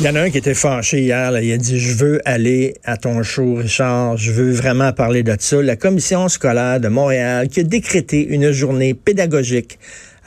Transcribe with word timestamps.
Il 0.00 0.06
y 0.06 0.08
en 0.08 0.14
a 0.14 0.22
un 0.22 0.30
qui 0.30 0.38
était 0.38 0.54
fâché 0.54 1.02
hier. 1.02 1.38
Il 1.42 1.52
a 1.52 1.58
dit 1.58 1.78
Je 1.78 1.92
veux 1.92 2.22
aller 2.24 2.72
à 2.84 2.96
ton 2.96 3.22
show, 3.22 3.56
Richard. 3.56 4.16
Je 4.16 4.32
veux 4.32 4.50
vraiment 4.50 4.94
parler 4.94 5.22
de 5.22 5.36
ça. 5.38 5.60
La 5.60 5.76
commission 5.76 6.26
scolaire 6.30 6.80
de 6.80 6.88
Montréal 6.88 7.48
qui 7.48 7.60
a 7.60 7.64
décrété 7.64 8.26
une 8.26 8.50
journée 8.50 8.94
pédagogique 8.94 9.78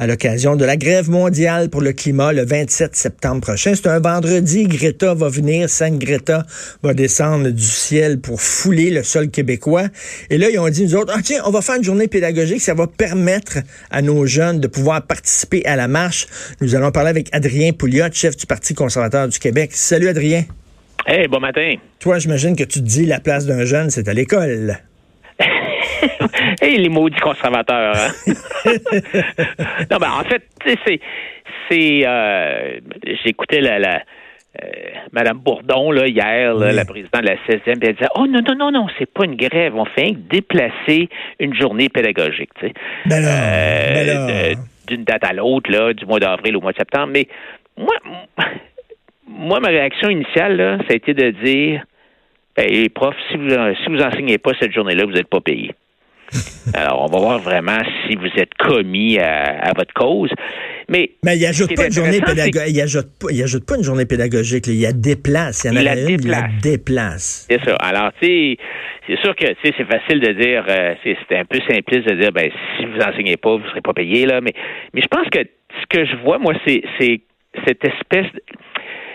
à 0.03 0.07
l'occasion 0.07 0.57
de 0.57 0.65
la 0.65 0.75
grève 0.75 1.09
mondiale 1.09 1.69
pour 1.69 1.79
le 1.79 1.93
climat 1.93 2.33
le 2.33 2.43
27 2.43 2.93
septembre 2.93 3.39
prochain. 3.39 3.71
C'est 3.73 3.87
un 3.87 4.01
vendredi. 4.01 4.65
Greta 4.65 5.13
va 5.13 5.29
venir. 5.29 5.69
Sainte 5.69 5.97
Greta 5.97 6.45
va 6.83 6.93
descendre 6.93 7.49
du 7.49 7.63
ciel 7.63 8.19
pour 8.19 8.41
fouler 8.41 8.89
le 8.89 9.01
sol 9.01 9.29
québécois. 9.29 9.85
Et 10.29 10.37
là, 10.37 10.49
ils 10.49 10.59
ont 10.59 10.67
dit, 10.67 10.83
nous 10.83 10.95
autres, 10.95 11.13
ah, 11.15 11.21
tiens, 11.23 11.41
on 11.45 11.51
va 11.51 11.61
faire 11.61 11.75
une 11.75 11.85
journée 11.85 12.09
pédagogique. 12.09 12.59
Ça 12.59 12.73
va 12.73 12.85
permettre 12.85 13.59
à 13.91 14.01
nos 14.01 14.25
jeunes 14.25 14.59
de 14.59 14.67
pouvoir 14.67 15.03
participer 15.03 15.65
à 15.65 15.77
la 15.77 15.87
marche. 15.87 16.27
Nous 16.59 16.75
allons 16.75 16.91
parler 16.91 17.09
avec 17.09 17.29
Adrien 17.31 17.71
Pouliot, 17.71 18.07
chef 18.11 18.35
du 18.35 18.45
Parti 18.45 18.73
conservateur 18.73 19.29
du 19.29 19.39
Québec. 19.39 19.69
Salut, 19.71 20.09
Adrien. 20.09 20.43
Hey, 21.07 21.29
bon 21.29 21.39
matin. 21.39 21.75
Toi, 21.99 22.19
j'imagine 22.19 22.57
que 22.57 22.65
tu 22.65 22.79
te 22.79 22.85
dis 22.85 23.05
la 23.05 23.21
place 23.21 23.45
d'un 23.45 23.63
jeune, 23.63 23.89
c'est 23.89 24.09
à 24.09 24.13
l'école. 24.13 24.79
hey, 26.61 26.77
les 26.77 26.89
maudits 26.89 27.19
conservateurs. 27.19 27.95
Hein? 27.95 28.33
non, 29.91 29.97
ben, 29.97 30.11
en 30.11 30.23
fait, 30.23 30.43
c'est. 30.65 30.99
c'est 31.69 32.01
euh, 32.05 32.79
J'écoutais 33.23 33.61
la. 33.61 33.79
la 33.79 34.01
euh, 34.61 34.67
Madame 35.11 35.39
Bourdon, 35.39 35.89
là, 35.91 36.07
hier, 36.07 36.53
la 36.53 36.85
présidente 36.85 37.23
de 37.23 37.27
la 37.27 37.35
16e, 37.37 37.79
elle 37.81 37.93
disait 37.93 38.09
Oh 38.13 38.27
non, 38.27 38.39
non, 38.47 38.55
non, 38.55 38.71
non, 38.71 38.87
c'est 38.99 39.11
pas 39.11 39.25
une 39.25 39.35
grève, 39.35 39.75
on 39.75 39.85
fait 39.85 40.11
déplacer 40.11 41.09
une 41.39 41.55
journée 41.55 41.89
pédagogique, 41.89 42.51
tu 42.59 42.67
sais. 42.67 42.73
Ben 43.07 43.23
euh, 43.25 44.53
D'une 44.87 45.05
date 45.05 45.23
à 45.23 45.33
l'autre, 45.33 45.71
là, 45.71 45.93
du 45.93 46.05
mois 46.05 46.19
d'avril 46.19 46.55
au 46.55 46.61
mois 46.61 46.71
de 46.71 46.77
septembre. 46.77 47.09
Mais 47.13 47.27
moi, 47.77 47.95
moi, 49.27 49.59
ma 49.59 49.69
réaction 49.69 50.09
initiale, 50.09 50.55
là, 50.55 50.77
ça 50.79 50.91
a 50.91 50.95
été 50.95 51.15
de 51.15 51.31
dire 51.31 51.83
ben, 52.55 52.67
les 52.69 52.89
profs, 52.89 53.15
si 53.31 53.37
vous 53.37 53.49
si 53.49 53.89
vous 53.89 54.01
enseignez 54.03 54.37
pas 54.37 54.51
cette 54.59 54.71
journée-là, 54.71 55.05
vous 55.05 55.13
n'êtes 55.13 55.29
pas 55.29 55.41
payé. 55.41 55.73
Alors, 56.73 57.03
on 57.03 57.11
va 57.13 57.19
voir 57.19 57.39
vraiment 57.39 57.79
si 58.05 58.15
vous 58.15 58.29
êtes 58.37 58.53
commis 58.55 59.19
à, 59.19 59.71
votre 59.75 59.93
cause. 59.93 60.29
Mais, 60.89 61.11
mais 61.23 61.37
il 61.37 61.45
ajoute 61.45 61.75
pas 61.75 61.87
une 61.87 61.93
journée 61.93 62.21
pédagogique. 62.21 62.75
Il 62.75 62.81
ajoute 62.81 63.07
il 63.29 63.41
ajoute 63.41 63.65
pas 63.65 63.77
une 63.77 63.83
journée 63.83 64.05
pédagogique. 64.05 64.67
Il 64.67 64.79
y 64.79 64.85
a 64.85 64.91
déplace. 64.91 65.63
Il 65.63 65.71
y 65.71 65.73
en 65.73 65.85
a 65.85 65.95
une, 65.95 66.17
déplace. 66.17 66.49
il 66.49 66.61
déplace. 66.61 67.47
C'est 67.49 67.63
ça. 67.63 67.75
Alors, 67.75 68.11
tu 68.21 68.27
sais, 68.27 68.57
c'est 69.07 69.19
sûr 69.19 69.35
que 69.35 69.45
c'est 69.63 69.73
facile 69.85 70.19
de 70.19 70.33
dire, 70.33 70.65
euh, 70.67 70.95
c'est 71.03 71.37
un 71.37 71.45
peu 71.45 71.59
simpliste 71.69 72.07
de 72.07 72.15
dire, 72.15 72.31
ben, 72.31 72.49
si 72.77 72.85
vous 72.85 72.99
enseignez 72.99 73.37
pas, 73.37 73.55
vous 73.55 73.67
serez 73.69 73.81
pas 73.81 73.93
payé, 73.93 74.25
là. 74.25 74.41
Mais, 74.41 74.53
mais 74.93 75.01
je 75.01 75.07
pense 75.07 75.27
que 75.29 75.39
ce 75.39 75.85
que 75.89 76.05
je 76.05 76.15
vois, 76.23 76.37
moi, 76.37 76.53
c'est 76.65 76.83
cette 77.65 77.85
espèce 77.85 78.27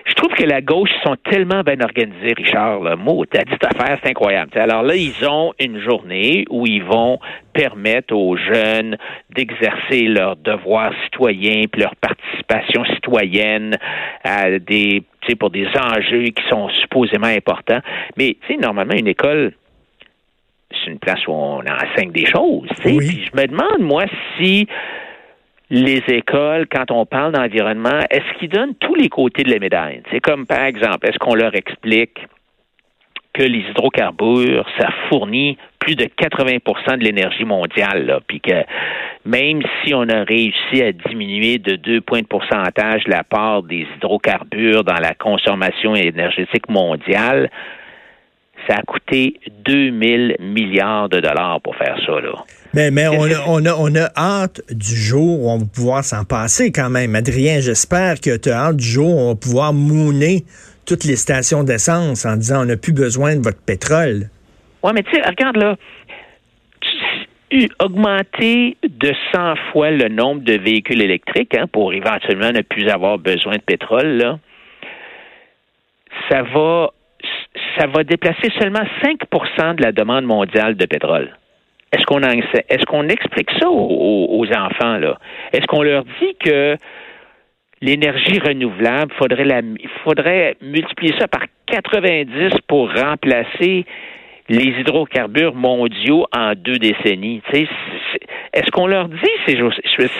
je 0.09 0.15
trouve 0.15 0.33
que 0.33 0.45
la 0.45 0.63
gauche 0.63 0.91
sont 1.05 1.17
tellement 1.31 1.61
bien 1.63 1.81
organisés, 1.81 2.33
Richard. 2.37 2.81
Là. 2.81 2.97
Mot, 2.97 3.25
t'as 3.27 3.45
dit 3.45 3.55
affaire, 3.63 3.99
c'est 4.03 4.11
incroyable. 4.11 4.51
alors 4.59 4.83
là, 4.83 4.95
ils 4.97 5.27
ont 5.27 5.53
une 5.61 5.81
journée 5.81 6.47
où 6.49 6.67
ils 6.67 6.83
vont 6.83 7.19
permettre 7.53 8.15
aux 8.15 8.37
jeunes 8.37 8.97
d'exercer 9.31 10.03
leurs 10.03 10.37
devoirs 10.37 10.93
citoyens 11.05 11.65
puis 11.71 11.83
leur 11.83 11.95
participation 11.97 12.85
citoyenne 12.95 13.77
à 14.25 14.59
des, 14.59 15.03
pour 15.39 15.51
des 15.51 15.67
enjeux 15.67 16.31
qui 16.31 16.43
sont 16.49 16.69
supposément 16.81 17.27
importants. 17.27 17.81
Mais, 18.17 18.37
tu 18.41 18.55
sais, 18.55 18.61
normalement, 18.61 18.95
une 18.95 19.09
école, 19.09 19.53
c'est 20.71 20.91
une 20.91 20.99
place 20.99 21.27
où 21.27 21.33
on 21.33 21.61
enseigne 21.61 22.13
des 22.13 22.27
choses. 22.27 22.69
Oui. 22.85 22.99
Puis 22.99 23.29
je 23.31 23.41
me 23.41 23.47
demande, 23.47 23.81
moi, 23.81 24.05
si 24.39 24.67
les 25.71 26.03
écoles, 26.09 26.67
quand 26.67 26.91
on 26.91 27.05
parle 27.05 27.33
d'environnement, 27.33 28.01
est-ce 28.11 28.39
qu'ils 28.39 28.49
donnent 28.49 28.75
tous 28.75 28.95
les 28.95 29.09
côtés 29.09 29.43
de 29.43 29.51
la 29.51 29.59
médaille? 29.59 30.03
C'est 30.11 30.21
comme, 30.21 30.47
par 30.47 30.63
exemple, 30.63 31.07
est-ce 31.07 31.19
qu'on 31.19 31.35
leur 31.35 31.55
explique 31.55 32.19
que 33.35 33.43
les 33.43 33.61
hydrocarbures, 33.71 34.67
ça 34.79 34.89
fournit 35.09 35.59
plus 35.79 35.95
de 35.95 36.05
80% 36.05 36.99
de 36.99 37.05
l'énergie 37.05 37.45
mondiale, 37.45 38.07
là, 38.07 38.21
puis 38.27 38.41
que 38.41 38.65
même 39.25 39.63
si 39.85 39.95
on 39.95 40.09
a 40.09 40.25
réussi 40.25 40.83
à 40.83 40.93
diminuer 40.93 41.59
de 41.59 41.77
deux 41.77 42.01
points 42.01 42.23
de 42.23 42.27
pourcentage 42.27 43.07
la 43.07 43.23
part 43.23 43.63
des 43.63 43.87
hydrocarbures 43.97 44.83
dans 44.83 45.01
la 45.01 45.15
consommation 45.15 45.95
énergétique 45.95 46.69
mondiale, 46.69 47.51
ça 48.67 48.77
a 48.77 48.83
coûté 48.83 49.41
2000 49.65 50.37
milliards 50.41 51.09
de 51.09 51.21
dollars 51.21 51.61
pour 51.63 51.77
faire 51.77 51.97
ça. 52.05 52.21
Là. 52.21 52.33
Mais, 52.75 52.91
mais 52.91 53.09
on, 53.09 53.25
a, 53.25 53.45
on, 53.47 53.65
a, 53.65 53.75
on 53.75 53.95
a 53.95 54.11
hâte 54.17 54.61
du 54.71 54.95
jour 54.95 55.45
où 55.45 55.51
on 55.51 55.59
va 55.59 55.65
pouvoir 55.67 56.05
s'en 56.05 56.25
passer 56.25 56.71
quand 56.71 56.91
même. 56.91 57.15
Adrien, 57.15 57.61
j'espère 57.61 58.21
que 58.21 58.37
tu 58.37 58.51
as 58.51 58.67
hâte 58.67 58.77
du 58.77 58.87
jour 58.87 59.09
où 59.09 59.21
on 59.21 59.29
va 59.29 59.35
pouvoir 59.37 59.73
mouner 59.73 60.45
toutes 60.87 61.05
les 61.05 61.17
stations 61.17 61.65
d'essence 61.65 62.27
en 62.27 62.37
disant 62.37 62.63
on 62.63 62.67
n'a 62.67 62.77
plus 62.77 62.93
besoin 62.93 63.37
de 63.37 63.43
votre 63.43 63.63
pétrole. 63.63 64.29
Oui, 64.83 64.93
mais 64.95 65.03
tu 65.03 65.15
sais, 65.15 65.23
regarde 65.27 65.57
là, 65.57 65.77
augmenter 67.81 68.77
de 68.83 69.13
100 69.35 69.55
fois 69.73 69.91
le 69.91 70.09
nombre 70.09 70.43
de 70.43 70.55
véhicules 70.55 71.03
électriques 71.03 71.55
hein, 71.57 71.67
pour 71.71 71.93
éventuellement 71.93 72.53
ne 72.53 72.61
plus 72.61 72.89
avoir 72.89 73.19
besoin 73.19 73.55
de 73.55 73.63
pétrole, 73.63 74.19
là, 74.19 74.39
ça 76.31 76.43
va 76.43 76.91
ça 77.79 77.87
va 77.87 78.05
déplacer 78.05 78.51
seulement 78.59 78.85
5% 79.03 79.77
de 79.77 79.83
la 79.83 79.93
demande 79.93 80.25
mondiale 80.25 80.77
de 80.77 80.87
pétrole. 80.87 81.37
Est-ce 81.93 82.05
qu'on 82.05 83.09
explique 83.09 83.51
ça 83.59 83.71
aux, 83.71 84.47
enfants 84.55 84.99
là? 84.99 85.19
Est-ce 85.53 85.67
qu'on 85.67 85.83
leur 85.83 86.05
dit 86.05 86.37
que 86.39 86.77
l'énergie 87.81 88.39
renouvelable, 88.41 89.13
faudrait 89.19 89.45
la, 89.45 89.63
faudrait 90.05 90.57
multiplier 90.61 91.15
ça 91.19 91.29
par 91.29 91.43
90 91.67 92.53
pour 92.67 92.93
remplacer 92.93 93.87
les 94.49 94.81
hydrocarbures 94.81 95.55
mondiaux 95.55 96.27
en 96.33 96.55
deux 96.55 96.79
décennies. 96.79 97.43
Est-ce 98.55 98.71
qu'on 98.71 98.87
leur 98.87 99.09
dit 99.09 99.17
c'est 99.47 99.59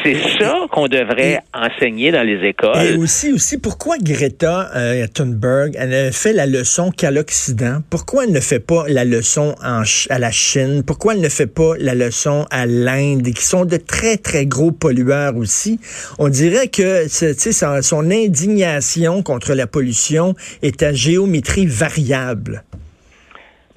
c'est 0.05 0.15
ça 0.39 0.67
qu'on 0.71 0.87
devrait 0.87 1.39
enseigner 1.55 2.13
dans 2.13 2.23
les 2.23 2.47
écoles? 2.47 2.77
Et 2.85 2.97
aussi 2.97 3.33
aussi 3.33 3.59
pourquoi 3.59 3.97
Greta 3.99 4.69
euh, 4.77 5.07
Thunberg 5.07 5.75
elle 5.79 6.07
ne 6.07 6.11
fait 6.11 6.35
la 6.35 6.47
leçon 6.47 6.91
qu'à 6.91 7.11
l'Occident? 7.11 7.79
Pourquoi 7.89 8.25
elle 8.25 8.33
ne 8.33 8.41
fait 8.41 8.61
pas 8.61 8.85
la 8.89 9.05
leçon 9.05 9.55
en, 9.65 9.83
à 10.11 10.19
la 10.19 10.31
Chine? 10.31 10.83
Pourquoi 10.87 11.15
elle 11.15 11.23
ne 11.23 11.29
fait 11.29 11.47
pas 11.47 11.73
la 11.79 11.95
leçon 11.95 12.45
à 12.51 12.67
l'Inde 12.67 13.33
qui 13.33 13.45
sont 13.45 13.65
de 13.65 13.79
très 13.79 14.19
très 14.19 14.45
gros 14.45 14.73
pollueurs 14.73 15.37
aussi? 15.37 15.81
On 16.19 16.29
dirait 16.29 16.69
que 16.69 17.09
son 17.09 18.11
indignation 18.11 19.23
contre 19.23 19.55
la 19.55 19.67
pollution 19.67 20.35
est 20.63 20.83
à 20.83 20.93
géométrie 20.93 21.67
variable. 21.67 22.63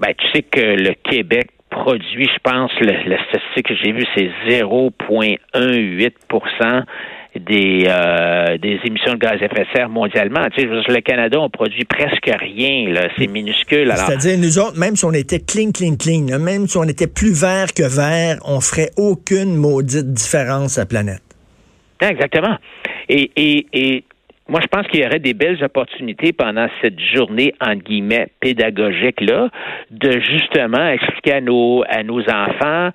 Ben, 0.01 0.13
tu 0.17 0.25
sais 0.33 0.41
que 0.41 0.59
le 0.59 0.95
Québec 1.09 1.47
produit, 1.69 2.27
je 2.27 2.39
pense, 2.43 2.71
la 2.81 3.23
statistique 3.29 3.67
que 3.67 3.75
j'ai 3.75 3.91
vue, 3.91 4.07
c'est 4.15 4.31
0,18% 4.49 6.83
des, 7.35 7.85
euh, 7.87 8.57
des 8.57 8.79
émissions 8.83 9.13
de 9.13 9.19
gaz 9.19 9.41
à 9.41 9.45
effet 9.45 9.63
de 9.63 9.67
serre 9.73 9.89
mondialement. 9.89 10.47
Tu 10.55 10.61
sais, 10.61 10.67
le 10.67 11.01
Canada, 11.01 11.39
on 11.39 11.49
produit 11.49 11.85
presque 11.85 12.25
rien. 12.25 12.93
C'est 13.17 13.27
minuscule. 13.27 13.91
C'est-à-dire, 13.95 14.37
nous 14.37 14.59
autres, 14.59 14.77
même 14.77 14.95
si 14.95 15.05
on 15.05 15.13
était 15.13 15.39
clean, 15.39 15.71
clean, 15.71 15.95
clean, 15.95 16.39
même 16.39 16.67
si 16.67 16.77
on 16.77 16.83
était 16.83 17.07
plus 17.07 17.39
vert 17.39 17.73
que 17.73 17.83
vert, 17.83 18.37
on 18.43 18.59
ferait 18.59 18.91
aucune 18.97 19.55
maudite 19.55 20.11
différence 20.11 20.77
à 20.77 20.81
la 20.81 20.87
planète. 20.87 21.21
Exactement. 22.01 22.57
Et, 23.07 23.31
et, 23.35 23.67
et 23.71 24.03
moi, 24.51 24.59
je 24.61 24.67
pense 24.67 24.85
qu'il 24.87 24.99
y 24.99 25.05
aurait 25.05 25.19
des 25.19 25.33
belles 25.33 25.63
opportunités 25.63 26.33
pendant 26.33 26.67
cette 26.81 26.99
journée, 26.99 27.53
entre 27.61 27.83
guillemets, 27.83 28.27
pédagogique-là, 28.41 29.49
de 29.91 30.11
justement 30.19 30.89
expliquer 30.89 31.35
à 31.35 31.41
nos, 31.41 31.83
à 31.87 32.03
nos 32.03 32.19
enfants 32.29 32.91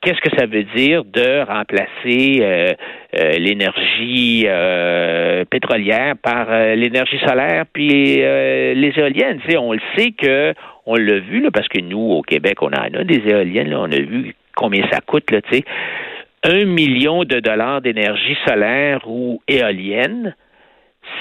qu'est-ce 0.00 0.20
que 0.20 0.34
ça 0.38 0.46
veut 0.46 0.64
dire 0.76 1.04
de 1.04 1.44
remplacer 1.44 2.38
euh, 2.40 2.72
euh, 3.18 3.30
l'énergie 3.38 4.44
euh, 4.46 5.44
pétrolière 5.44 6.14
par 6.22 6.46
l'énergie 6.74 7.18
solaire 7.26 7.64
puis 7.70 7.88
les 7.88 8.92
éoliennes. 8.96 9.40
On 9.58 9.74
le 9.74 9.80
sait 9.96 10.12
que 10.12 10.54
on 10.86 10.96
l'a 10.96 11.18
vu 11.18 11.40
là, 11.40 11.50
parce 11.50 11.68
que 11.68 11.80
nous 11.80 11.98
au 11.98 12.22
Québec 12.22 12.62
on 12.62 12.68
en 12.68 12.94
a 12.94 13.04
des 13.04 13.22
éoliennes. 13.26 13.74
On 13.74 13.90
a 13.92 14.00
vu 14.00 14.34
combien 14.56 14.86
ça 14.90 15.00
coûte 15.00 15.30
là. 15.30 15.42
Tu 15.42 15.58
sais, 15.58 15.64
un 16.44 16.64
million 16.64 17.24
de 17.24 17.40
dollars 17.40 17.80
d'énergie 17.80 18.36
solaire 18.46 19.00
ou 19.06 19.42
éolienne 19.48 20.34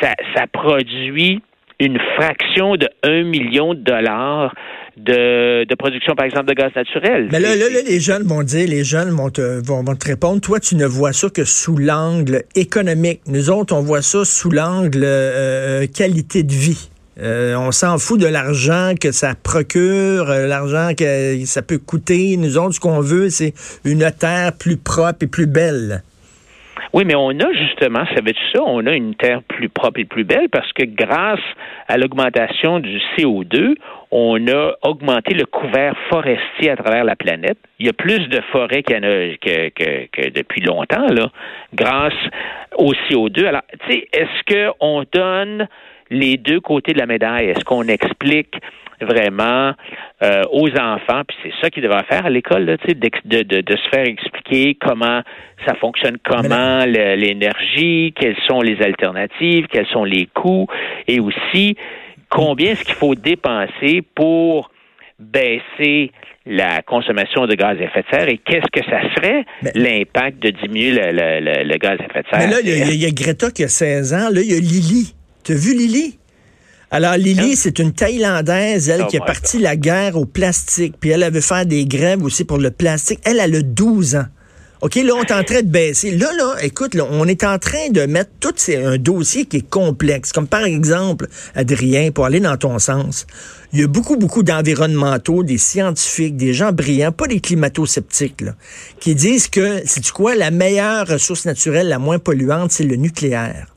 ça, 0.02 0.48
produit 0.52 1.42
une 1.80 2.00
fraction 2.16 2.76
de 2.76 2.88
1 3.04 3.24
million 3.24 3.74
de 3.74 3.80
dollars 3.80 4.54
de, 4.96 5.76
production, 5.76 6.14
par 6.16 6.26
exemple, 6.26 6.46
de 6.46 6.54
gaz 6.54 6.72
naturel. 6.76 7.30
Mais 7.32 7.40
là, 7.40 7.56
là, 7.56 7.66
les 7.86 8.00
jeunes 8.00 8.24
vont 8.24 8.44
dire, 8.44 8.68
les 8.68 8.84
jeunes 8.84 9.10
vont 9.10 9.30
te, 9.30 9.66
vont, 9.66 9.84
te 9.84 10.08
répondre, 10.08 10.40
toi, 10.40 10.60
tu 10.60 10.76
ne 10.76 10.86
vois 10.86 11.14
ça 11.14 11.30
que 11.30 11.46
sous 11.46 11.78
l'angle 11.78 12.44
économique. 12.56 13.22
Nous 13.28 13.50
autres, 13.50 13.76
on 13.76 13.82
voit 13.82 14.04
ça 14.04 14.24
sous 14.24 14.52
l'angle 14.52 15.02
euh, 15.04 15.88
qualité 15.88 16.44
de 16.44 16.54
vie. 16.54 16.90
Euh, 17.20 17.56
on 17.56 17.72
s'en 17.72 18.00
fout 18.00 18.20
de 18.20 18.26
l'argent 18.26 18.94
que 19.00 19.12
ça 19.12 19.36
procure, 19.36 20.30
euh, 20.32 20.48
l'argent 20.48 20.92
que 20.98 21.46
ça 21.46 21.62
peut 21.62 21.78
coûter. 21.78 22.38
Nous 22.38 22.58
autres, 22.58 22.76
ce 22.76 22.80
qu'on 22.80 23.02
veut, 23.02 23.30
c'est 23.30 23.54
une 23.86 24.12
terre 24.12 24.54
plus 24.54 24.78
propre 24.78 25.20
et 25.22 25.28
plus 25.28 25.46
belle. 25.46 26.04
Oui, 26.94 27.06
mais 27.06 27.16
on 27.16 27.32
a 27.32 27.54
justement, 27.54 28.06
ça 28.06 28.22
veut 28.22 28.34
dire 28.34 28.50
ça, 28.54 28.62
on 28.64 28.86
a 28.86 28.94
une 28.94 29.16
terre 29.16 29.42
plus 29.42 29.68
propre 29.68 30.00
et 30.00 30.06
plus 30.06 30.24
belle 30.24 30.48
parce 30.50 30.72
que 30.74 30.84
grâce 30.84 31.40
à 31.88 31.98
l'augmentation 31.98 32.80
du 32.80 33.00
CO2, 33.18 33.76
on 34.12 34.48
a 34.48 34.74
augmenté 34.84 35.34
le 35.34 35.48
couvert 35.48 35.96
forestier 36.10 36.70
à 36.70 36.76
travers 36.76 37.04
la 37.04 37.16
planète. 37.16 37.58
Il 37.80 37.88
y 37.88 37.90
a 37.90 37.94
plus 37.94 38.30
de 38.30 38.40
forêts 38.52 38.84
qu'il 38.84 38.96
y 38.96 39.00
en 39.00 39.04
a 39.04 39.36
que, 39.38 39.70
que, 39.70 40.06
que, 40.12 40.30
depuis 40.30 40.62
longtemps, 40.62 41.08
là, 41.08 41.32
grâce 41.74 42.14
au 42.78 42.94
CO2. 42.94 43.48
Alors, 43.48 43.64
tu 43.88 43.92
sais, 43.92 44.08
est-ce 44.14 44.72
qu'on 44.78 45.04
donne 45.12 45.68
les 46.14 46.38
deux 46.38 46.60
côtés 46.60 46.94
de 46.94 47.00
la 47.00 47.06
médaille? 47.06 47.48
Est-ce 47.48 47.64
qu'on 47.66 47.88
explique 47.88 48.56
vraiment 49.02 49.74
euh, 50.22 50.44
aux 50.52 50.70
enfants, 50.80 51.24
puis 51.28 51.38
c'est 51.44 51.54
ça 51.62 51.70
qu'ils 51.70 51.84
devraient 51.84 52.06
faire 52.10 52.26
à 52.26 52.30
l'école, 52.30 52.66
de, 52.66 52.78
de, 52.94 53.44
de, 53.44 53.62
de, 53.62 53.76
se 53.76 53.90
faire 53.90 54.06
expliquer 54.06 54.78
comment 54.80 55.22
ça 55.66 55.76
fonctionne, 55.76 56.18
comment 56.24 56.86
l'énergie, 56.86 58.14
quelles 58.18 58.38
sont 58.48 58.62
les 58.62 58.82
alternatives, 58.82 59.68
quels 59.68 59.88
sont 59.88 60.06
les 60.06 60.28
coûts, 60.28 60.68
et 61.08 61.20
aussi 61.20 61.76
combien 62.30 62.72
est-ce 62.72 62.84
qu'il 62.84 62.96
faut 62.96 63.16
dépenser 63.16 64.02
pour 64.16 64.72
baisser 65.20 66.12
la 66.46 66.82
consommation 66.82 67.46
de 67.48 67.56
gaz 67.56 67.78
à 67.80 67.84
effet 67.84 68.02
de 68.02 68.18
serre 68.18 68.28
et 68.28 68.38
qu'est-ce 68.38 68.70
que 68.72 68.84
ça 68.90 69.02
serait 69.16 69.46
l'impact 69.76 70.40
de 70.40 70.50
diminuer 70.50 70.92
le, 70.92 71.64
le, 71.64 71.78
gaz 71.78 71.98
à 72.00 72.06
effet 72.06 72.24
de 72.24 72.28
serre. 72.30 72.40
Mais 72.40 72.48
là, 72.48 72.58
il 72.62 73.02
y, 73.02 73.06
a 73.06 73.12
Greta 73.12 73.50
qui 73.52 73.64
a 73.64 73.70
16 73.70 74.14
ans, 74.14 74.30
là, 74.30 74.42
il 74.42 74.52
y 74.52 74.54
a 74.54 74.60
Lily. 74.60 75.14
Tu 75.44 75.54
as 75.54 75.56
vu 75.56 75.74
Lily? 75.74 76.18
Alors, 76.92 77.18
Lily, 77.18 77.56
c'est 77.56 77.80
une 77.80 77.92
Thaïlandaise, 77.92 78.88
elle, 78.88 79.02
oh 79.02 79.08
qui 79.08 79.18
est 79.18 79.26
partie 79.26 79.58
la 79.58 79.76
guerre 79.76 80.16
au 80.16 80.26
plastique. 80.26 80.96
Puis 81.00 81.10
elle, 81.10 81.24
avait 81.24 81.42
fait 81.42 81.68
des 81.68 81.86
grèves 81.86 82.24
aussi 82.24 82.44
pour 82.44 82.60
le 82.60 82.70
plastique. 82.70 83.20
Elle, 83.24 83.40
elle 83.40 83.56
a 83.56 83.62
12 83.62 84.16
ans. 84.16 84.26
OK, 84.82 84.96
là, 84.96 85.14
on 85.16 85.24
est 85.24 85.32
en 85.32 85.44
train 85.44 85.62
de 85.62 85.68
baisser. 85.68 86.12
Là, 86.12 86.30
là, 86.38 86.56
écoute, 86.62 86.94
là, 86.94 87.08
on 87.10 87.26
est 87.26 87.46
en 87.46 87.58
train 87.58 87.90
de 87.90 88.06
mettre 88.06 88.32
tout 88.40 88.54
un 88.70 88.98
dossier 88.98 89.46
qui 89.46 89.58
est 89.58 89.70
complexe. 89.70 90.34
Comme 90.34 90.46
par 90.46 90.66
exemple, 90.66 91.28
Adrien, 91.56 92.12
pour 92.12 92.26
aller 92.26 92.42
dans 92.42 92.58
ton 92.58 92.78
sens, 92.80 93.26
il 93.72 93.80
y 93.80 93.84
a 93.84 93.88
beaucoup, 93.88 94.18
beaucoup 94.18 94.44
d'environnementaux, 94.44 95.44
des 95.44 95.58
scientifiques, 95.58 96.36
des 96.36 96.54
gens 96.54 96.74
brillants, 96.74 97.14
pas 97.14 97.28
des 97.28 97.40
climato-sceptiques, 97.40 98.42
là, 98.42 98.56
qui 99.00 99.16
disent 99.16 99.48
que, 99.48 99.82
c'est 99.86 100.12
quoi, 100.12 100.36
la 100.36 100.52
meilleure 100.52 101.08
ressource 101.08 101.46
naturelle, 101.46 101.88
la 101.88 101.98
moins 101.98 102.20
polluante, 102.20 102.72
c'est 102.72 102.84
le 102.84 102.98
nucléaire. 102.98 103.74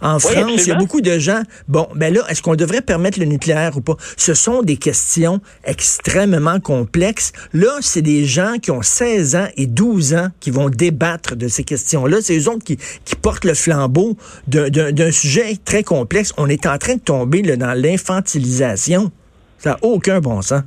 En 0.00 0.18
France, 0.18 0.66
il 0.66 0.68
y 0.68 0.72
a 0.72 0.76
beaucoup 0.76 1.00
de 1.00 1.18
gens. 1.18 1.42
Bon, 1.68 1.88
ben 1.94 2.12
là, 2.12 2.22
est-ce 2.28 2.42
qu'on 2.42 2.54
devrait 2.54 2.82
permettre 2.82 3.18
le 3.18 3.26
nucléaire 3.26 3.76
ou 3.76 3.80
pas? 3.80 3.96
Ce 4.16 4.34
sont 4.34 4.62
des 4.62 4.76
questions 4.76 5.40
extrêmement 5.64 6.60
complexes. 6.60 7.32
Là, 7.52 7.78
c'est 7.80 8.02
des 8.02 8.24
gens 8.24 8.54
qui 8.62 8.70
ont 8.70 8.82
16 8.82 9.36
ans 9.36 9.48
et 9.56 9.66
12 9.66 10.14
ans 10.14 10.28
qui 10.40 10.50
vont 10.50 10.68
débattre 10.68 11.36
de 11.36 11.48
ces 11.48 11.64
questions-là. 11.64 12.18
C'est 12.20 12.38
eux 12.38 12.48
autres 12.48 12.64
qui, 12.64 12.76
portent 13.22 13.44
le 13.44 13.54
flambeau 13.54 14.16
d'un 14.46 15.10
sujet 15.10 15.54
très 15.64 15.82
complexe. 15.82 16.32
On 16.36 16.48
est 16.48 16.66
en 16.66 16.78
train 16.78 16.94
de 16.94 17.00
tomber 17.00 17.42
dans 17.42 17.74
l'infantilisation. 17.74 19.10
Ça 19.58 19.70
n'a 19.70 19.76
aucun 19.82 20.20
bon 20.20 20.42
sens. 20.42 20.62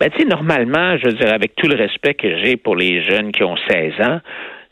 Ben, 0.00 0.10
tu 0.10 0.18
sais, 0.20 0.24
normalement, 0.26 0.96
je 0.98 1.06
veux 1.06 1.14
dire, 1.14 1.32
avec 1.32 1.56
tout 1.56 1.66
le 1.66 1.74
respect 1.74 2.14
que 2.14 2.38
j'ai 2.42 2.56
pour 2.56 2.76
les 2.76 3.02
jeunes 3.02 3.32
qui 3.32 3.42
ont 3.42 3.56
16 3.68 3.94
ans, 4.00 4.20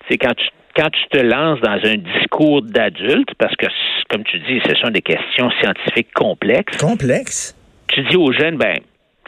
c'est 0.08 0.18
quand 0.18 0.34
tu 0.34 0.46
quand 0.76 0.90
tu 0.90 1.08
te 1.11 1.19
lances 1.19 1.61
dans 1.61 1.81
un 1.84 1.96
discours 1.96 2.62
d'adulte, 2.62 3.31
parce 3.38 3.56
que, 3.56 3.67
comme 4.11 4.25
tu 4.25 4.38
dis, 4.40 4.61
ce 4.67 4.75
sont 4.76 4.90
des 4.90 5.02
questions 5.02 5.50
scientifiques 5.62 6.12
complexes. 6.12 6.76
Complexes? 6.76 7.56
Tu 7.88 8.02
dis 8.02 8.17
aux 8.17 8.32
jeunes, 8.32 8.56
ben, 8.56 8.78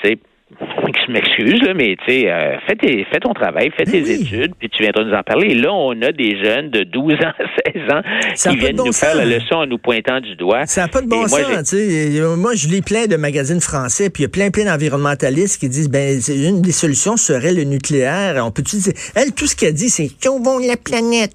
tu 0.02 0.10
sais, 0.10 0.18
je 0.50 1.12
m'excuse, 1.12 1.60
là, 1.62 1.74
mais 1.74 1.96
tu 1.96 2.12
sais, 2.12 2.30
euh, 2.30 2.56
fais, 2.66 3.20
ton 3.20 3.34
travail, 3.34 3.70
fais 3.76 3.84
tes 3.84 4.10
études, 4.10 4.54
puis 4.58 4.68
tu 4.70 4.82
viendras 4.82 5.04
nous 5.04 5.12
en 5.12 5.22
parler. 5.22 5.48
Et 5.50 5.54
là, 5.54 5.72
on 5.72 6.00
a 6.02 6.12
des 6.12 6.42
jeunes 6.42 6.70
de 6.70 6.84
12 6.84 7.14
ans, 7.14 7.32
16 7.74 7.92
ans 7.92 8.02
qui 8.34 8.56
viennent 8.56 8.76
nous 8.76 8.92
faire 8.92 9.14
la 9.14 9.24
leçon 9.24 9.56
en 9.56 9.66
nous 9.66 9.78
pointant 9.78 10.20
du 10.20 10.36
doigt. 10.36 10.66
Ça 10.66 10.82
n'a 10.82 10.88
pas 10.88 11.02
de 11.02 11.06
bon 11.06 11.26
sens, 11.28 11.70
tu 11.70 11.76
sais. 11.76 12.20
Moi, 12.36 12.54
je 12.54 12.68
lis 12.68 12.82
plein 12.82 13.06
de 13.06 13.16
magazines 13.16 13.60
français, 13.60 14.10
puis 14.10 14.22
il 14.22 14.24
y 14.24 14.26
a 14.26 14.30
plein, 14.30 14.50
plein 14.50 14.64
d'environnementalistes 14.64 15.60
qui 15.60 15.68
disent, 15.68 15.90
ben, 15.90 16.18
une 16.28 16.62
des 16.62 16.72
solutions 16.72 17.16
serait 17.16 17.52
le 17.52 17.64
nucléaire. 17.64 18.42
On 18.44 18.50
peut 18.50 18.62
dire, 18.62 18.92
elle, 19.14 19.32
tout 19.32 19.46
ce 19.46 19.56
qu'elle 19.56 19.74
dit, 19.74 19.90
c'est 19.90 20.10
sauvons 20.22 20.58
la 20.58 20.76
planète. 20.76 21.32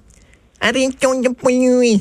Arrêtons 0.60 1.20
de 1.20 1.28
polluer. 1.28 2.00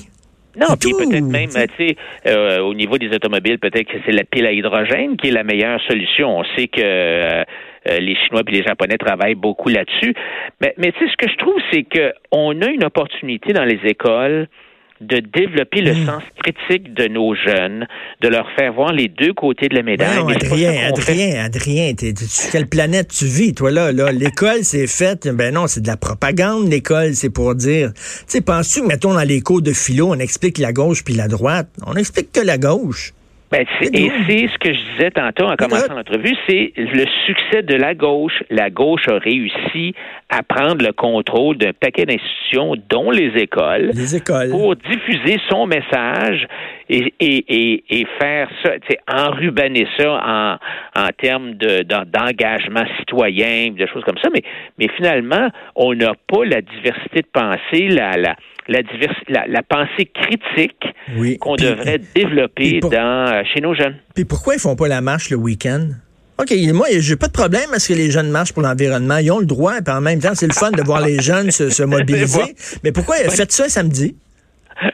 Non, 0.55 0.75
puis 0.79 0.93
peut-être 0.93 1.23
même, 1.23 1.49
tu 1.49 1.55
sais, 1.77 1.95
euh, 2.27 2.59
au 2.59 2.73
niveau 2.73 2.97
des 2.97 3.09
automobiles, 3.09 3.57
peut-être 3.57 3.87
que 3.87 3.97
c'est 4.05 4.11
la 4.11 4.23
pile 4.23 4.45
à 4.45 4.51
hydrogène 4.51 5.17
qui 5.17 5.29
est 5.29 5.31
la 5.31 5.43
meilleure 5.43 5.81
solution. 5.89 6.37
On 6.37 6.43
sait 6.55 6.67
que 6.67 6.81
euh, 6.81 7.43
euh, 7.89 7.99
les 7.99 8.15
Chinois 8.15 8.43
et 8.47 8.51
les 8.51 8.63
Japonais 8.63 8.97
travaillent 8.97 9.35
beaucoup 9.35 9.69
là-dessus. 9.69 10.13
Mais, 10.61 10.75
mais 10.77 10.91
tu 10.91 10.99
sais, 10.99 11.11
ce 11.11 11.17
que 11.17 11.31
je 11.31 11.37
trouve, 11.37 11.59
c'est 11.71 11.83
qu'on 11.83 12.61
a 12.61 12.67
une 12.67 12.83
opportunité 12.83 13.53
dans 13.53 13.65
les 13.65 13.79
écoles 13.85 14.47
de 15.07 15.19
développer 15.19 15.81
le 15.81 15.93
hmm. 15.93 16.05
sens 16.05 16.23
critique 16.43 16.93
de 16.93 17.07
nos 17.07 17.35
jeunes, 17.35 17.87
de 18.21 18.27
leur 18.27 18.47
faire 18.57 18.73
voir 18.73 18.91
les 18.91 19.07
deux 19.07 19.33
côtés 19.33 19.69
de 19.69 19.75
la 19.75 19.83
médaille. 19.83 20.17
Non, 20.17 20.27
Adrien, 20.27 20.87
Adrien, 20.87 21.43
Adrien, 21.43 21.93
quelle 22.51 22.67
planète 22.67 23.09
tu 23.09 23.25
vis, 23.25 23.53
toi, 23.53 23.71
là? 23.71 23.91
là? 23.91 24.11
L'école, 24.11 24.63
c'est 24.63 24.87
fait, 24.87 25.27
ben 25.27 25.53
non, 25.53 25.67
c'est 25.67 25.81
de 25.81 25.87
la 25.87 25.97
propagande, 25.97 26.69
l'école, 26.69 27.13
c'est 27.13 27.29
pour 27.29 27.55
dire... 27.55 27.93
Tu 27.93 28.01
sais, 28.27 28.41
penses-tu 28.41 28.81
mettons, 28.83 29.13
dans 29.13 29.27
les 29.27 29.41
cours 29.41 29.61
de 29.61 29.73
philo, 29.73 30.09
on 30.09 30.19
explique 30.19 30.57
la 30.57 30.73
gauche 30.73 31.03
puis 31.03 31.13
la 31.13 31.27
droite? 31.27 31.69
On 31.85 31.95
explique 31.95 32.31
que 32.31 32.41
la 32.41 32.57
gauche. 32.57 33.13
Ben, 33.53 33.67
et 33.81 34.09
c'est 34.27 34.47
ce 34.47 34.57
que 34.57 34.73
je 34.73 34.79
disais 34.93 35.11
tantôt 35.11 35.45
en 35.45 35.55
commençant 35.55 35.93
l'entrevue, 35.93 36.35
c'est 36.49 36.73
le 36.75 37.05
succès 37.27 37.61
de 37.61 37.75
la 37.75 37.93
gauche. 37.93 38.43
La 38.49 38.71
gauche 38.71 39.07
a 39.07 39.19
réussi 39.19 39.93
à 40.29 40.41
prendre 40.41 40.83
le 40.83 40.91
contrôle 40.91 41.57
d'un 41.57 41.71
paquet 41.71 42.05
d'institutions, 42.05 42.73
dont 42.89 43.11
les 43.11 43.31
écoles, 43.39 43.91
les 43.93 44.15
écoles, 44.15 44.49
pour 44.49 44.75
diffuser 44.75 45.39
son 45.49 45.67
message 45.67 46.47
et, 46.89 47.13
et, 47.19 47.83
et, 47.89 48.05
faire 48.19 48.49
ça, 48.63 48.71
enrubaner 49.07 49.87
ça 49.97 50.11
en, 50.11 50.57
en 51.01 51.09
termes 51.17 51.53
d'engagement 51.53 52.83
citoyen, 52.99 53.71
des 53.71 53.87
choses 53.87 54.03
comme 54.03 54.17
ça. 54.21 54.29
Mais, 54.33 54.43
mais 54.77 54.87
finalement, 54.95 55.49
on 55.75 55.93
n'a 55.93 56.13
pas 56.27 56.45
la 56.45 56.61
diversité 56.61 57.21
de 57.21 57.27
pensée, 57.31 57.87
la, 57.87 58.17
la 58.17 58.35
la, 58.67 58.79
la, 59.27 59.47
la 59.47 59.61
pensée 59.61 60.05
critique 60.05 60.85
qu'on 61.39 61.55
devrait 61.55 61.99
développer 62.15 62.79
dans, 62.79 63.27
euh, 63.29 63.41
chez 63.53 63.61
nos 63.61 63.73
jeunes. 63.73 63.97
Puis 64.15 64.25
pourquoi 64.25 64.55
ils 64.55 64.59
font 64.59 64.75
pas 64.75 64.87
la 64.87 65.01
marche 65.01 65.29
le 65.29 65.35
week-end? 65.37 65.89
OK, 66.39 66.51
moi, 66.73 66.87
j'ai 66.97 67.15
pas 67.15 67.27
de 67.27 67.31
problème 67.31 67.69
parce 67.69 67.87
que 67.87 67.93
les 67.93 68.09
jeunes 68.09 68.31
marchent 68.31 68.53
pour 68.53 68.63
l'environnement. 68.63 69.17
Ils 69.17 69.31
ont 69.31 69.39
le 69.39 69.45
droit, 69.45 69.75
et 69.77 69.89
en 69.89 70.01
même 70.01 70.19
temps, 70.19 70.33
c'est 70.33 70.47
le 70.47 70.53
fun 70.53 70.71
de 70.71 70.81
voir 70.81 71.01
les 71.01 71.19
jeunes 71.21 71.51
se, 71.51 71.83
mobiliser. 71.85 72.55
Mais 72.83 72.91
pourquoi 72.91 73.15
faites 73.29 73.51
ça 73.51 73.69
samedi? 73.69 74.15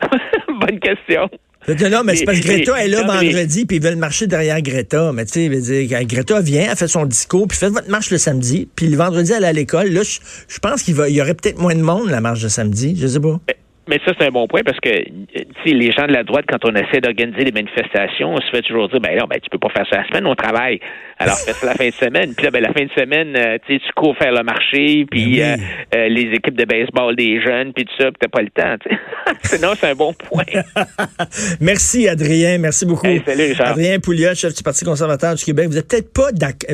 Bonne 0.59 0.79
question. 0.79 1.29
Non, 1.73 2.03
mais 2.03 2.15
c'est 2.15 2.25
parce 2.25 2.39
que 2.39 2.45
Greta 2.45 2.83
est 2.83 2.87
là 2.87 3.03
vendredi, 3.03 3.65
puis 3.65 3.77
ils 3.77 3.83
veulent 3.83 3.95
marcher 3.95 4.27
derrière 4.27 4.61
Greta. 4.61 5.11
Mais 5.13 5.25
tu 5.25 5.61
sais, 5.61 6.05
Greta 6.05 6.41
vient, 6.41 6.67
elle 6.69 6.77
fait 6.77 6.87
son 6.87 7.05
discours, 7.05 7.47
puis 7.47 7.57
faites 7.57 7.71
votre 7.73 7.89
marche 7.89 8.11
le 8.11 8.17
samedi, 8.17 8.67
puis 8.75 8.87
le 8.87 8.97
vendredi, 8.97 9.31
elle 9.31 9.43
est 9.43 9.47
à 9.47 9.53
l'école. 9.53 9.89
Là, 9.89 10.01
je, 10.03 10.59
pense 10.59 10.83
qu'il 10.83 10.95
y 10.95 11.21
aurait 11.21 11.33
peut-être 11.33 11.59
moins 11.59 11.75
de 11.75 11.81
monde, 11.81 12.09
la 12.09 12.21
marche 12.21 12.41
de 12.41 12.49
samedi. 12.49 12.95
Je 12.99 13.07
sais 13.07 13.19
pas. 13.19 13.39
Mais 13.89 13.99
ça, 14.05 14.11
c'est 14.19 14.27
un 14.27 14.29
bon 14.31 14.47
point 14.47 14.61
parce 14.63 14.79
que 14.79 14.89
les 15.65 15.91
gens 15.91 16.05
de 16.05 16.13
la 16.13 16.23
droite, 16.23 16.45
quand 16.47 16.63
on 16.63 16.75
essaie 16.75 17.01
d'organiser 17.01 17.43
des 17.43 17.51
manifestations, 17.51 18.33
on 18.33 18.37
se 18.39 18.49
fait 18.51 18.61
toujours 18.61 18.87
dire 18.87 18.99
ben 18.99 19.17
non, 19.17 19.25
ben 19.25 19.39
tu 19.41 19.49
peux 19.49 19.57
pas 19.57 19.69
faire 19.69 19.85
ça 19.89 19.97
la 19.97 20.07
semaine, 20.07 20.27
on 20.27 20.35
travaille. 20.35 20.79
Alors 21.17 21.35
fais 21.37 21.53
ça 21.53 21.65
la 21.65 21.73
fin 21.73 21.87
de 21.87 21.93
semaine. 21.93 22.35
Puis 22.35 22.45
là, 22.45 22.51
ben 22.51 22.61
la 22.61 22.71
fin 22.71 22.85
de 22.85 22.91
semaine, 22.91 23.35
euh, 23.35 23.57
tu 23.65 23.79
cours 23.95 24.15
faire 24.15 24.31
le 24.31 24.43
marché, 24.43 25.07
puis 25.09 25.39
ben 25.39 25.59
euh, 25.59 25.97
euh, 25.97 26.07
les 26.07 26.35
équipes 26.35 26.55
de 26.55 26.65
baseball 26.65 27.15
des 27.15 27.41
jeunes, 27.41 27.73
puis 27.73 27.85
tout 27.85 27.95
ça, 27.97 28.11
puis 28.11 28.19
t'as 28.19 28.27
pas 28.27 28.43
le 28.43 28.51
temps. 28.51 28.93
Sinon, 29.41 29.69
c'est 29.75 29.89
un 29.89 29.95
bon 29.95 30.13
point. 30.13 30.43
merci 31.59 32.07
Adrien, 32.07 32.59
merci 32.59 32.85
beaucoup. 32.85 33.07
salut 33.25 33.43
Richard. 33.43 33.69
Adrien 33.69 33.99
Pouliot, 33.99 34.35
chef 34.35 34.53
du 34.53 34.61
Parti 34.61 34.85
conservateur 34.85 35.33
du 35.33 35.43
Québec. 35.43 35.67
Vous 35.67 35.77
êtes 35.79 35.87
peut-être 35.89 36.13
pas 36.13 36.31
d'accord 36.31 36.69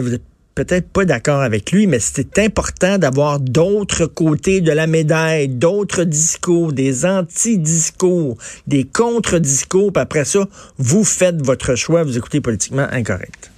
peut-être 0.55 0.89
pas 0.89 1.05
d'accord 1.05 1.41
avec 1.41 1.71
lui, 1.71 1.85
mais 1.85 1.99
c'est 1.99 2.39
important 2.39 2.97
d'avoir 2.97 3.39
d'autres 3.39 4.05
côtés 4.05 4.61
de 4.61 4.71
la 4.71 4.87
médaille, 4.87 5.49
d'autres 5.49 6.05
discours, 6.05 6.73
des 6.73 7.05
anti-discours, 7.05 8.37
des 8.65 8.85
contre-discours. 8.85 9.91
Après 9.95 10.25
ça, 10.25 10.47
vous 10.77 11.03
faites 11.03 11.45
votre 11.45 11.75
choix, 11.75 12.03
vous 12.03 12.17
écoutez 12.17 12.41
politiquement 12.41 12.87
incorrect. 12.91 13.51